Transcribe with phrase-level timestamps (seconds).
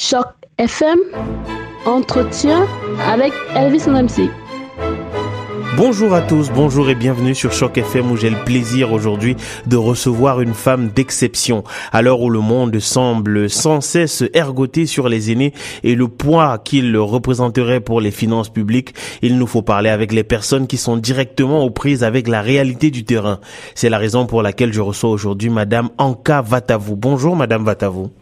[0.00, 0.96] Choc FM,
[1.84, 2.68] entretien
[3.04, 4.30] avec Elvis MC.
[5.76, 9.34] Bonjour à tous, bonjour et bienvenue sur Choc FM où j'ai le plaisir aujourd'hui
[9.66, 11.64] de recevoir une femme d'exception.
[11.90, 16.58] À l'heure où le monde semble sans cesse ergoter sur les aînés et le poids
[16.58, 20.96] qu'il représenterait pour les finances publiques, il nous faut parler avec les personnes qui sont
[20.96, 23.40] directement aux prises avec la réalité du terrain.
[23.74, 26.94] C'est la raison pour laquelle je reçois aujourd'hui Madame Anka Vatavou.
[26.94, 28.12] Bonjour Madame Vatavou.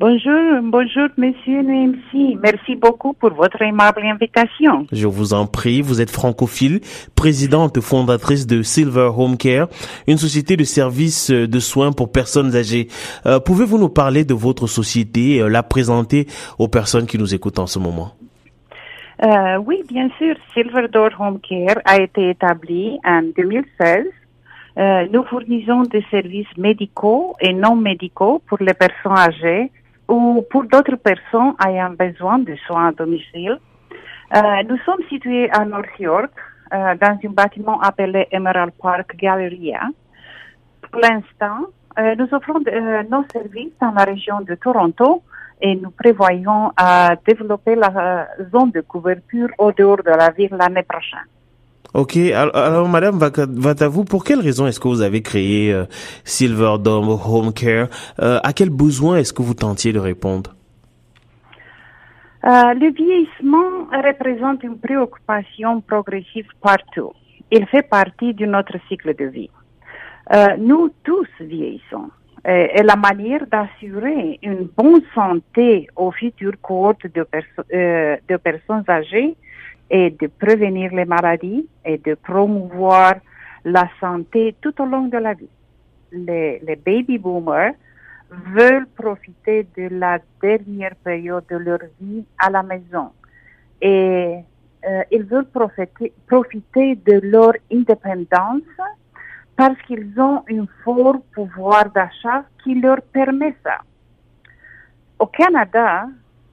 [0.00, 2.38] Bonjour, bonjour, monsieur MC.
[2.42, 4.86] Merci beaucoup pour votre aimable invitation.
[4.90, 6.80] Je vous en prie, vous êtes francophile,
[7.14, 9.68] présidente fondatrice de Silver Home Care,
[10.08, 12.88] une société de services de soins pour personnes âgées.
[13.26, 16.26] Euh, Pouvez-vous nous parler de votre société et euh, la présenter
[16.58, 18.12] aux personnes qui nous écoutent en ce moment?
[19.22, 20.34] Euh, oui, bien sûr.
[20.54, 24.06] Silver Door Home Care a été établi en 2016.
[24.78, 29.70] Euh, nous fournissons des services médicaux et non médicaux pour les personnes âgées
[30.10, 33.58] ou pour d'autres personnes ayant besoin de soins à domicile.
[34.36, 36.32] Euh, nous sommes situés à North York,
[36.74, 39.82] euh, dans un bâtiment appelé Emerald Park Galleria.
[40.82, 41.60] Pour l'instant,
[41.98, 42.60] euh, nous offrons
[43.08, 45.22] nos services dans la région de Toronto
[45.60, 50.82] et nous prévoyons à développer la zone de couverture au dehors de la ville l'année
[50.82, 51.28] prochaine.
[51.92, 55.86] Ok, alors, alors, Madame Vatavou, pour quelle raison est-ce que vous avez créé euh,
[56.24, 57.88] Silver Dome Home Care?
[58.20, 60.54] Euh, À quel besoin est-ce que vous tentiez de répondre?
[62.44, 67.12] Euh, le vieillissement représente une préoccupation progressive partout.
[67.50, 69.50] Il fait partie de notre cycle de vie.
[70.58, 72.08] Nous tous vieillissons.
[72.46, 79.34] Et la manière d'assurer une bonne santé aux futures cohortes de personnes âgées
[79.90, 83.14] est de prévenir les maladies et de promouvoir
[83.64, 85.48] la santé tout au long de la vie.
[86.12, 87.74] Les, les baby boomers
[88.30, 93.10] veulent profiter de la dernière période de leur vie à la maison
[93.80, 94.38] et
[94.86, 98.62] euh, ils veulent profiter, profiter de leur indépendance
[99.56, 103.78] parce qu'ils ont un fort pouvoir d'achat qui leur permet ça.
[105.18, 106.06] Au Canada,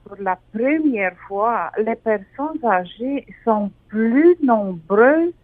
[0.08, 5.34] pour la première fois, les personnes âgées sont plus nombreuses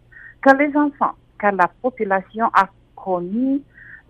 [0.40, 3.60] que les enfants, car la population a connu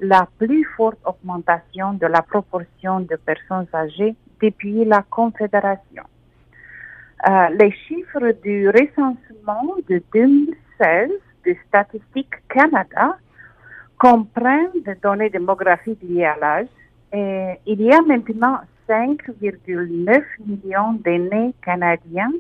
[0.01, 6.05] la plus forte augmentation de la proportion de personnes âgées depuis la Confédération.
[7.29, 11.11] Euh, les chiffres du recensement de 2016
[11.47, 13.17] de Statistique Canada
[13.99, 16.67] comprennent des données démographiques liées à l'âge
[17.13, 18.59] et il y a maintenant
[18.89, 22.33] 5,9 millions d'aînés canadiens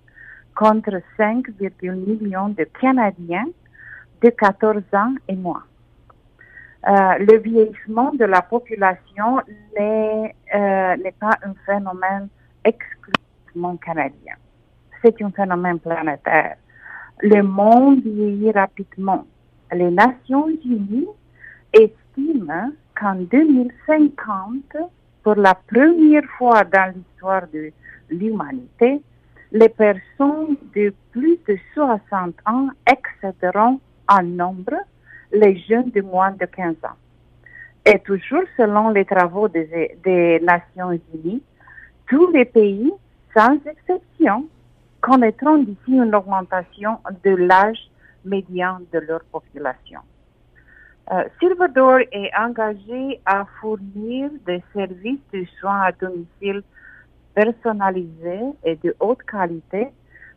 [0.54, 3.46] contre 5,1 millions de Canadiens
[4.22, 5.64] de 14 ans et moins.
[6.86, 9.40] Euh, le vieillissement de la population
[9.76, 12.28] n'est euh, n'est pas un phénomène
[12.62, 14.34] exclusivement canadien.
[15.02, 16.56] C'est un phénomène planétaire.
[17.22, 19.24] Le monde vieillit rapidement.
[19.72, 21.08] Les Nations Unies
[21.72, 24.76] estiment qu'en 2050,
[25.24, 27.72] pour la première fois dans l'histoire de
[28.10, 29.00] l'humanité,
[29.50, 34.76] les personnes de plus de 60 ans excéderont en nombre
[35.32, 36.98] les jeunes de moins de 15 ans.
[37.86, 41.42] Et toujours selon les travaux des, Nations Unies,
[42.08, 42.92] tous les pays,
[43.34, 44.46] sans exception,
[45.00, 47.90] connaîtront d'ici une augmentation de l'âge
[48.24, 50.00] médian de leur population.
[51.12, 51.24] Euh,
[52.12, 56.62] est engagé à fournir des services de soins à domicile
[57.34, 59.88] personnalisés et de haute qualité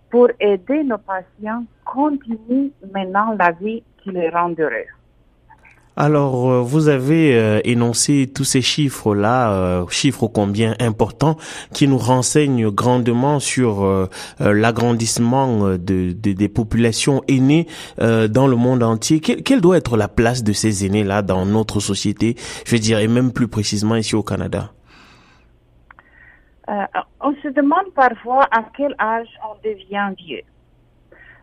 [0.10, 4.54] pour aider nos patients continuer maintenant la vie qui les rend.
[6.00, 11.38] Alors, euh, vous avez euh, énoncé tous ces chiffres-là, euh, chiffres combien importants,
[11.74, 14.08] qui nous renseignent grandement sur
[14.40, 19.20] l'agrandissement de, de- des populations aînées dans le monde entier.
[19.20, 23.48] Quelle, doit être la place de ces aînés-là dans notre société, je et même plus
[23.48, 24.72] précisément ici au Canada?
[26.70, 26.74] Euh,
[27.22, 30.44] on se demande parfois à quel âge on devient vieux.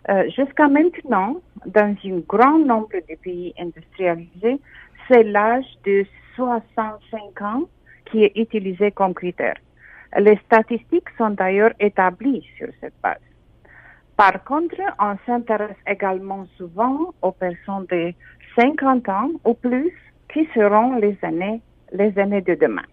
[0.09, 1.37] Euh, Jusqu'à maintenant,
[1.67, 4.61] dans un grand nombre de pays industrialisés,
[5.09, 6.05] c'est l'âge de
[6.37, 7.63] 65 ans
[8.07, 9.57] qui est utilisé comme critère.
[10.19, 13.19] Les statistiques sont d'ailleurs établies sur cette base.
[14.17, 18.13] Par contre, on s'intéresse également souvent aux personnes de
[18.57, 19.93] 50 ans ou plus
[20.33, 21.61] qui seront les années,
[21.93, 22.85] les années de demain.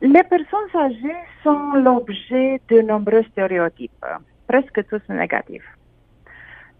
[0.00, 4.06] Les personnes âgées sont l'objet de nombreux stéréotypes,
[4.46, 5.77] presque tous négatifs.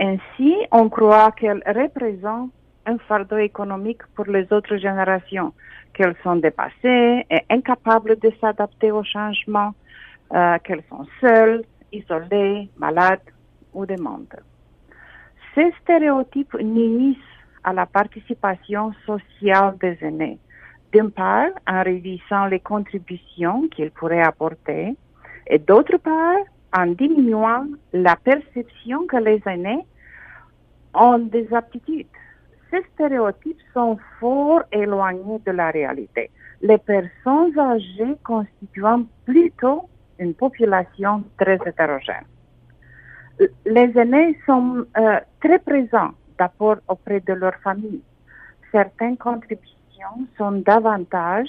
[0.00, 2.52] Ainsi, on croit qu'elles représentent
[2.86, 5.52] un fardeau économique pour les autres générations,
[5.92, 9.74] qu'elles sont dépassées et incapables de s'adapter au changement,
[10.32, 13.28] euh, qu'elles sont seules, isolées, malades
[13.74, 14.36] ou démentes.
[15.54, 17.16] Ces stéréotypes nuisent
[17.64, 20.38] à la participation sociale des aînés.
[20.92, 24.96] D'une part, en réduisant les contributions qu'ils pourraient apporter,
[25.46, 29.86] et d'autre part, en diminuant la perception que les aînés
[30.94, 32.06] ont des aptitudes.
[32.70, 36.30] Ces stéréotypes sont fort éloignés de la réalité.
[36.60, 39.88] Les personnes âgées constituant plutôt
[40.18, 42.26] une population très hétérogène.
[43.64, 48.02] Les aînés sont euh, très présents d'abord auprès de leur famille.
[48.72, 51.48] Certaines contributions sont davantage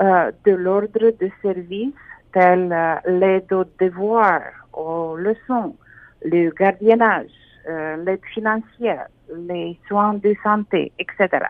[0.00, 1.92] euh, de l'ordre de services
[2.32, 5.76] tels euh, l'aide aux devoirs, aux leçons,
[6.24, 7.30] le gardiennage,
[7.68, 11.46] euh, l'aide financière, les soins de santé, etc.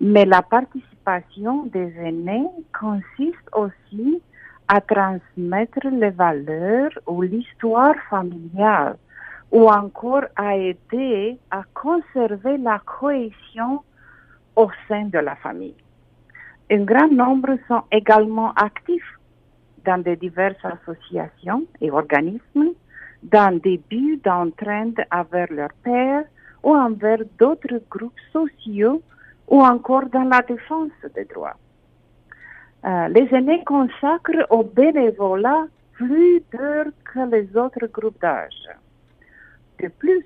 [0.00, 2.48] Mais la participation des aînés
[2.78, 4.20] consiste aussi
[4.68, 8.96] à transmettre les valeurs ou l'histoire familiale
[9.52, 13.82] ou encore à aider à conserver la cohésion
[14.56, 15.76] au sein de la famille.
[16.70, 19.18] Un grand nombre sont également actifs
[19.84, 22.72] dans de diverses associations et organismes,
[23.22, 26.24] dans des buts d'entraide envers leur père
[26.62, 29.02] ou envers d'autres groupes sociaux
[29.48, 31.56] ou encore dans la défense des droits.
[32.84, 38.68] Euh, les aînés consacrent au bénévolat plus d'heures que les autres groupes d'âge.
[39.80, 40.24] De plus,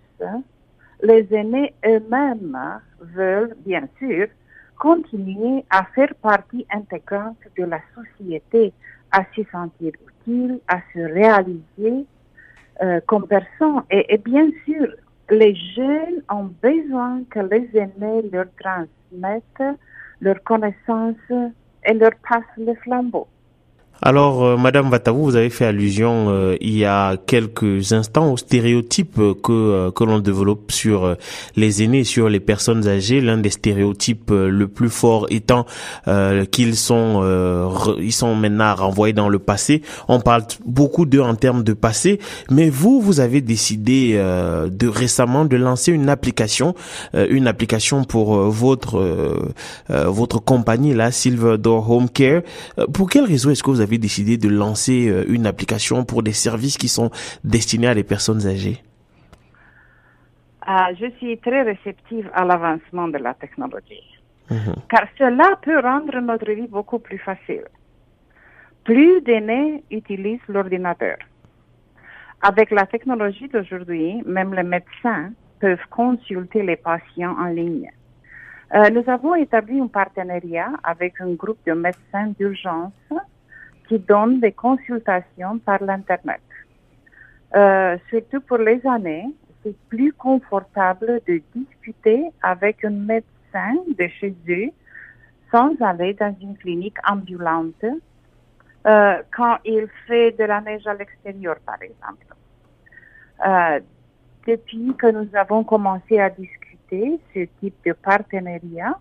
[1.02, 4.26] les aînés eux-mêmes veulent bien sûr
[4.78, 8.72] continuer à faire partie intégrante de la société,
[9.10, 12.06] à se sentir utile, à se réaliser
[12.82, 13.82] euh, comme personne.
[13.90, 14.86] Et, et, bien sûr,
[15.30, 19.76] les jeunes ont besoin que les aînés leur transmettent
[20.20, 21.16] leurs connaissances
[21.84, 23.26] et leur passent le flambeau.
[24.00, 28.36] Alors, euh, Madame Vatavou, vous avez fait allusion euh, il y a quelques instants aux
[28.36, 31.16] stéréotypes que euh, que l'on développe sur
[31.56, 33.20] les aînés, sur les personnes âgées.
[33.20, 35.66] L'un des stéréotypes le plus fort étant
[36.50, 37.22] qu'ils sont
[38.00, 39.82] ils sont maintenant renvoyés dans le passé.
[40.06, 42.20] On parle beaucoup d'eux en termes de passé,
[42.50, 46.74] mais vous, vous avez décidé de récemment de lancer une application,
[47.14, 49.52] une application pour votre
[49.88, 52.42] votre compagnie là, Silverdor Home Care.
[52.92, 56.22] pour quelle raison est-ce que vous avez avez décidé de lancer euh, une application pour
[56.22, 57.10] des services qui sont
[57.42, 58.78] destinés à des personnes âgées
[60.62, 64.08] ah, Je suis très réceptive à l'avancement de la technologie,
[64.50, 64.74] mhm.
[64.90, 67.64] car cela peut rendre notre vie beaucoup plus facile.
[68.84, 71.16] Plus d'aînés utilisent l'ordinateur.
[72.40, 77.90] Avec la technologie d'aujourd'hui, même les médecins peuvent consulter les patients en ligne.
[78.74, 82.92] Euh, nous avons établi un partenariat avec un groupe de médecins d'urgence
[83.88, 86.40] qui donne des consultations par l'Internet.
[87.56, 89.26] Euh, surtout pour les années,
[89.62, 94.70] c'est plus confortable de discuter avec un médecin de chez eux
[95.50, 97.84] sans aller dans une clinique ambulante
[98.86, 102.26] euh, quand il fait de la neige à l'extérieur, par exemple.
[103.46, 103.80] Euh,
[104.46, 108.98] depuis que nous avons commencé à discuter ce type de partenariat,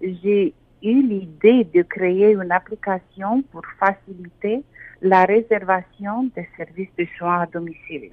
[0.00, 0.54] j'ai
[0.84, 4.62] eu l'idée de créer une application pour faciliter
[5.00, 8.12] la réservation des services de soins à domicile.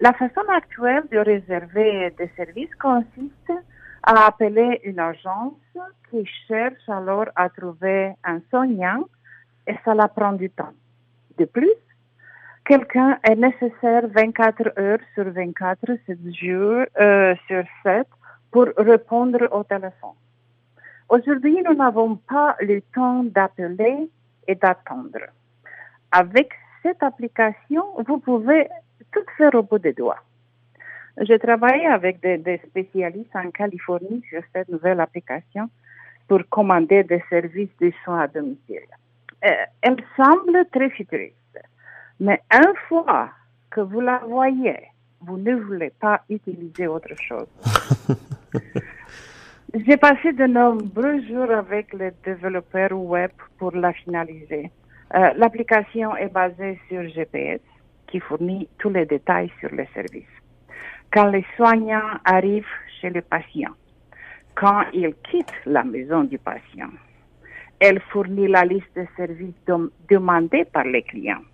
[0.00, 3.52] La façon actuelle de réserver des services consiste
[4.02, 5.52] à appeler une agence
[6.10, 9.04] qui cherche alors à trouver un soignant
[9.66, 10.72] et cela prend du temps.
[11.38, 11.78] De plus,
[12.64, 18.06] quelqu'un est nécessaire 24 heures sur 24, 7 jours euh, sur 7
[18.50, 20.19] pour répondre au téléphone.
[21.10, 24.08] Aujourd'hui, nous n'avons pas le temps d'appeler
[24.46, 25.26] et d'attendre.
[26.12, 26.52] Avec
[26.84, 28.68] cette application, vous pouvez
[29.12, 30.22] tout faire au bout des doigts.
[31.20, 35.68] J'ai travaillé avec des, spécialistes en Californie sur cette nouvelle application
[36.28, 38.86] pour commander des services de soins à domicile.
[39.44, 39.50] Euh,
[39.82, 41.58] elle semble très futuriste,
[42.20, 43.30] mais une fois
[43.68, 44.78] que vous la voyez,
[45.22, 47.48] vous ne voulez pas utiliser autre chose.
[49.72, 54.68] J'ai passé de nombreux jours avec les développeurs web pour la finaliser.
[55.14, 57.60] Euh, L'application est basée sur GPS
[58.08, 60.32] qui fournit tous les détails sur le service.
[61.12, 62.66] Quand les soignants arrivent
[63.00, 63.70] chez le patient,
[64.56, 66.90] quand ils quittent la maison du patient,
[67.78, 69.54] elle fournit la liste de services
[70.08, 71.44] demandés par les clients,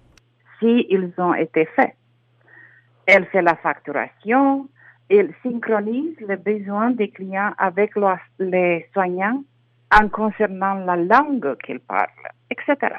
[0.59, 1.95] s'ils ont été faits.
[3.05, 4.69] Elle fait la facturation,
[5.09, 7.93] Il synchronise les besoins des clients avec
[8.39, 9.43] les soignants
[9.93, 12.09] en concernant la langue qu'ils parlent,
[12.51, 12.97] etc.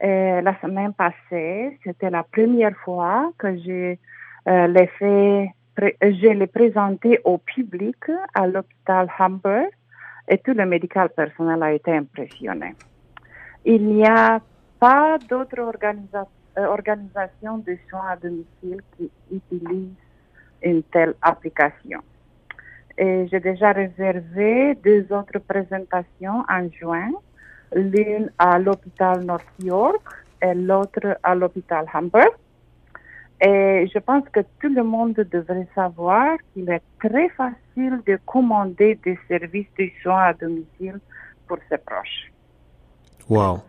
[0.00, 3.96] Et la semaine passée, c'était la première fois que je
[4.48, 7.96] euh, l'ai fait, je l'ai présenté au public
[8.34, 9.68] à l'hôpital Hamburg
[10.28, 12.74] et tout le médical personnel a été impressionné.
[13.64, 14.40] Il n'y a
[14.78, 20.05] pas d'autres euh, organisations de soins à domicile qui utilisent
[20.66, 22.00] une telle application.
[22.98, 27.10] Et j'ai déjà réservé deux autres présentations en juin,
[27.74, 30.02] l'une à l'hôpital North York
[30.42, 32.34] et l'autre à l'hôpital Hamburg.
[33.40, 38.98] Et je pense que tout le monde devrait savoir qu'il est très facile de commander
[39.04, 40.98] des services de soins à domicile
[41.46, 42.32] pour ses proches.
[43.28, 43.60] Wow.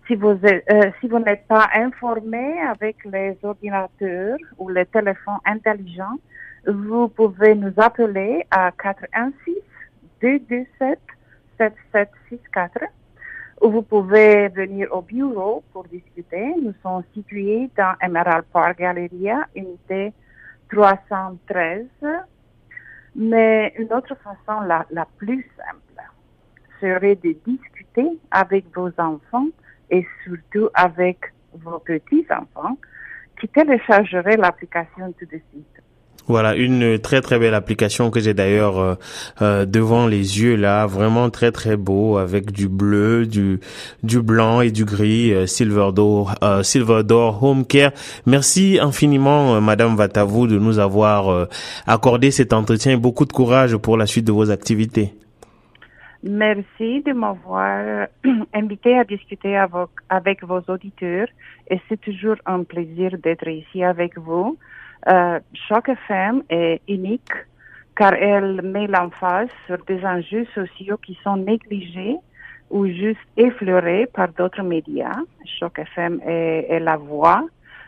[0.07, 6.19] Si vous, euh, si vous n'êtes pas informé avec les ordinateurs ou les téléphones intelligents,
[6.67, 9.55] vous pouvez nous appeler à 416
[10.21, 10.99] 227
[11.59, 12.85] 7764
[13.61, 16.55] ou vous pouvez venir au bureau pour discuter.
[16.61, 20.13] Nous sommes situés dans Emerald Park Galleria, unité
[20.73, 21.87] 313.
[23.15, 26.09] Mais une autre façon, la, plus simple,
[26.81, 29.49] serait de discuter avec vos enfants
[29.91, 31.19] et surtout avec
[31.53, 32.79] vos petits-enfants
[33.39, 35.72] qui téléchargeraient l'application tout de suite.
[36.29, 38.95] Voilà, une très très belle application que j'ai d'ailleurs euh,
[39.43, 43.59] euh, devant les yeux là, vraiment très très beau avec du bleu, du
[44.05, 47.03] du blanc et du gris, euh, Silver Door, euh, Silver
[47.41, 47.91] Home Care.
[48.25, 51.49] Merci infiniment, Madame Vatavou, de nous avoir
[51.87, 55.15] accordé cet entretien et beaucoup de courage pour la suite de vos activités.
[56.23, 58.07] Merci de m'avoir
[58.55, 61.27] invité à discuter avec, avec vos auditeurs
[61.69, 64.57] et c'est toujours un plaisir d'être ici avec vous.
[65.09, 67.33] Euh, chaque femme est unique
[67.97, 72.17] car elle met l'emphase sur des enjeux sociaux qui sont négligés
[72.71, 75.19] ou juste effleurés par d'autres médias.
[75.59, 77.45] Chaque femme est, est, la voix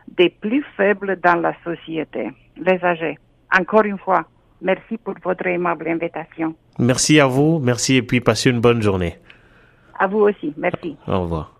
[0.09, 3.19] des plus faibles dans la société, les âgés.
[3.59, 4.25] Encore une fois,
[4.61, 6.55] merci pour votre aimable invitation.
[6.79, 9.17] Merci à vous, merci et puis passez une bonne journée.
[9.99, 10.97] À vous aussi, merci.
[11.07, 11.54] Au revoir.